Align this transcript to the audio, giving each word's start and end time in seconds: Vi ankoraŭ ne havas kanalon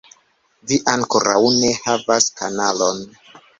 Vi 0.71 0.79
ankoraŭ 0.93 1.43
ne 1.59 1.71
havas 1.83 2.29
kanalon 2.43 3.07